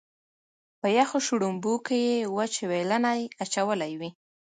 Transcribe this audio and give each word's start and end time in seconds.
په 0.79 0.87
یخو 0.97 1.17
شړومبو 1.27 1.73
کې 1.85 1.97
یې 2.07 2.17
وچ 2.35 2.53
وېلنی 2.69 3.21
اچولی 3.43 3.93
وي. 3.99 4.09